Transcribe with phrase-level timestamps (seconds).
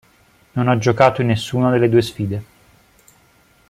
[0.53, 2.43] Non ha giocato in nessuna delle due sfide.